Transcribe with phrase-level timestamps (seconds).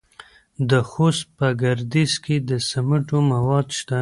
[0.69, 3.99] د خوست په ګربز کې د سمنټو مواد شته.